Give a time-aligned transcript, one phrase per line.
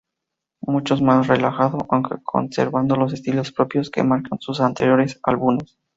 [0.65, 5.77] Mucho más relajado, aunque conservando los estilos propios que marcan sus anteriores álbumes.